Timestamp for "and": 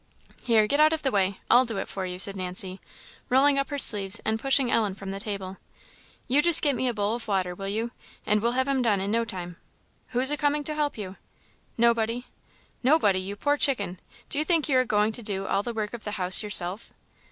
4.25-4.39, 8.25-8.41